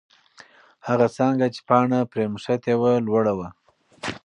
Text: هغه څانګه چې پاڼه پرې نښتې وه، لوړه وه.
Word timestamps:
هغه 0.87 1.07
څانګه 1.17 1.45
چې 1.53 1.61
پاڼه 1.67 1.99
پرې 2.11 2.25
نښتې 2.33 2.73
وه، 2.79 2.91
لوړه 3.07 3.33
وه. 3.39 3.49